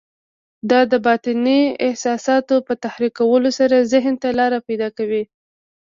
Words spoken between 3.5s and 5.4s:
سره ذهن ته لاره پيدا کوي.